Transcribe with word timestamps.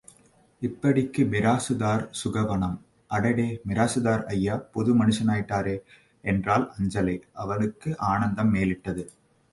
இப்படிக்கு 0.61 1.23
மிராசுதார் 1.23 2.05
சுகவனம் 2.21 2.73
அடடே 3.09 3.45
மிராசுதார் 3.67 4.23
ஐயா 4.27 4.55
புது 4.71 4.93
மனுஷராயிட்டாரே? 5.01 5.75
என்றாள் 6.23 6.67
அஞ்சலை 6.77 7.15
அவளுக்கு 7.33 7.91
ஆனந்தம் 8.11 8.53
மேலிட்டது. 8.53 9.05